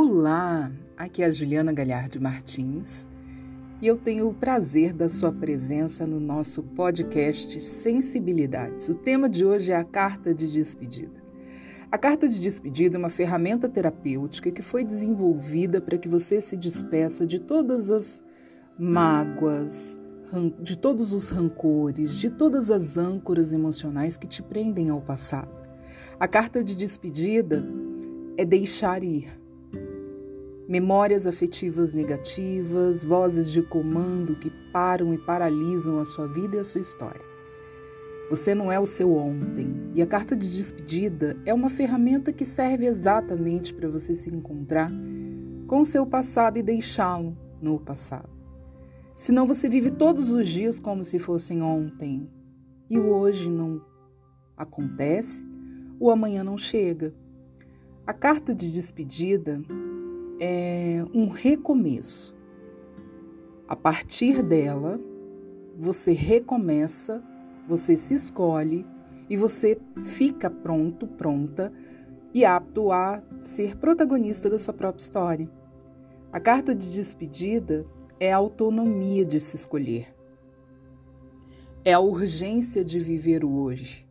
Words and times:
Olá, 0.00 0.70
aqui 0.96 1.24
é 1.24 1.26
a 1.26 1.32
Juliana 1.32 1.72
Galhardi 1.72 2.20
Martins 2.20 3.04
e 3.82 3.86
eu 3.88 3.96
tenho 3.96 4.28
o 4.28 4.32
prazer 4.32 4.92
da 4.92 5.08
sua 5.08 5.32
presença 5.32 6.06
no 6.06 6.20
nosso 6.20 6.62
podcast 6.62 7.60
Sensibilidades. 7.60 8.88
O 8.88 8.94
tema 8.94 9.28
de 9.28 9.44
hoje 9.44 9.72
é 9.72 9.76
a 9.76 9.82
carta 9.82 10.32
de 10.32 10.52
despedida. 10.52 11.20
A 11.90 11.98
carta 11.98 12.28
de 12.28 12.38
despedida 12.38 12.96
é 12.96 13.00
uma 13.00 13.10
ferramenta 13.10 13.68
terapêutica 13.68 14.52
que 14.52 14.62
foi 14.62 14.84
desenvolvida 14.84 15.80
para 15.80 15.98
que 15.98 16.08
você 16.08 16.40
se 16.40 16.56
despeça 16.56 17.26
de 17.26 17.40
todas 17.40 17.90
as 17.90 18.24
mágoas, 18.78 19.98
de 20.62 20.78
todos 20.78 21.12
os 21.12 21.28
rancores, 21.28 22.14
de 22.20 22.30
todas 22.30 22.70
as 22.70 22.96
âncoras 22.96 23.52
emocionais 23.52 24.16
que 24.16 24.28
te 24.28 24.44
prendem 24.44 24.90
ao 24.90 25.00
passado. 25.00 25.50
A 26.20 26.28
carta 26.28 26.62
de 26.62 26.76
despedida 26.76 27.66
é 28.36 28.44
deixar 28.44 29.02
ir 29.02 29.36
memórias 30.68 31.26
afetivas 31.26 31.94
negativas, 31.94 33.02
vozes 33.02 33.50
de 33.50 33.62
comando 33.62 34.36
que 34.36 34.50
param 34.70 35.14
e 35.14 35.18
paralisam 35.18 35.98
a 35.98 36.04
sua 36.04 36.28
vida 36.28 36.56
e 36.56 36.60
a 36.60 36.64
sua 36.64 36.82
história. 36.82 37.24
Você 38.28 38.54
não 38.54 38.70
é 38.70 38.78
o 38.78 38.84
seu 38.84 39.16
ontem, 39.16 39.90
e 39.94 40.02
a 40.02 40.06
carta 40.06 40.36
de 40.36 40.54
despedida 40.54 41.34
é 41.46 41.54
uma 41.54 41.70
ferramenta 41.70 42.30
que 42.30 42.44
serve 42.44 42.84
exatamente 42.84 43.72
para 43.72 43.88
você 43.88 44.14
se 44.14 44.28
encontrar 44.28 44.90
com 45.66 45.80
o 45.80 45.86
seu 45.86 46.04
passado 46.04 46.58
e 46.58 46.62
deixá-lo 46.62 47.34
no 47.62 47.80
passado. 47.80 48.28
Senão 49.14 49.46
você 49.46 49.70
vive 49.70 49.90
todos 49.90 50.30
os 50.30 50.46
dias 50.46 50.78
como 50.78 51.02
se 51.02 51.18
fossem 51.18 51.62
ontem, 51.62 52.30
e 52.90 52.98
o 52.98 53.08
hoje 53.08 53.48
não 53.48 53.80
acontece, 54.54 55.46
o 55.98 56.10
amanhã 56.10 56.44
não 56.44 56.58
chega. 56.58 57.14
A 58.06 58.12
carta 58.12 58.54
de 58.54 58.70
despedida 58.70 59.62
é 60.40 61.04
um 61.14 61.28
recomeço. 61.28 62.36
A 63.66 63.76
partir 63.76 64.42
dela, 64.42 65.00
você 65.76 66.12
recomeça, 66.12 67.22
você 67.68 67.96
se 67.96 68.14
escolhe 68.14 68.86
e 69.28 69.36
você 69.36 69.78
fica 70.02 70.48
pronto, 70.48 71.06
pronta 71.06 71.72
e 72.32 72.44
apto 72.44 72.90
a 72.90 73.22
ser 73.40 73.76
protagonista 73.76 74.48
da 74.48 74.58
sua 74.58 74.74
própria 74.74 75.02
história. 75.02 75.50
A 76.32 76.40
carta 76.40 76.74
de 76.74 76.92
despedida 76.92 77.86
é 78.20 78.32
a 78.32 78.36
autonomia 78.36 79.24
de 79.24 79.38
se 79.40 79.56
escolher. 79.56 80.14
É 81.84 81.92
a 81.92 82.00
urgência 82.00 82.84
de 82.84 83.00
viver 83.00 83.44
o 83.44 83.54
hoje. 83.54 84.06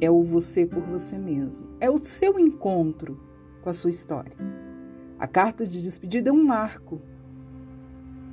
É 0.00 0.10
o 0.10 0.22
você 0.22 0.66
por 0.66 0.82
você 0.82 1.18
mesmo. 1.18 1.68
É 1.80 1.90
o 1.90 1.98
seu 1.98 2.38
encontro 2.38 3.20
com 3.62 3.70
a 3.70 3.72
sua 3.72 3.90
história. 3.90 4.63
A 5.18 5.26
carta 5.28 5.64
de 5.64 5.80
despedida 5.80 6.30
é 6.30 6.32
um 6.32 6.44
marco 6.44 7.00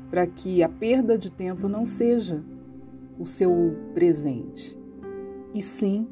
para 0.10 0.26
que 0.26 0.64
a 0.64 0.70
perda 0.70 1.18
de 1.18 1.32
tempo 1.32 1.68
não 1.70 1.86
seja 1.86 2.44
o 3.20 3.26
seu 3.26 3.78
presente, 3.94 4.78
e 5.54 5.62
sim 5.62 6.08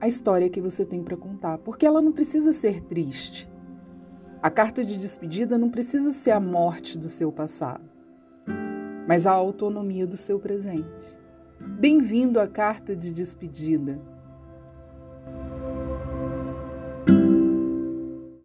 a 0.00 0.08
história 0.08 0.48
que 0.48 0.60
você 0.60 0.84
tem 0.86 1.02
para 1.02 1.16
contar, 1.16 1.58
porque 1.58 1.84
ela 1.84 2.00
não 2.00 2.12
precisa 2.12 2.52
ser 2.52 2.80
triste. 2.80 3.50
A 4.42 4.48
carta 4.48 4.82
de 4.82 4.96
despedida 4.96 5.58
não 5.58 5.68
precisa 5.68 6.12
ser 6.12 6.30
a 6.30 6.40
morte 6.40 6.96
do 6.96 7.08
seu 7.08 7.30
passado, 7.30 7.84
mas 9.06 9.26
a 9.26 9.32
autonomia 9.32 10.06
do 10.06 10.16
seu 10.16 10.38
presente. 10.38 11.18
Bem-vindo 11.78 12.40
à 12.40 12.46
carta 12.46 12.96
de 12.96 13.12
despedida. 13.12 14.00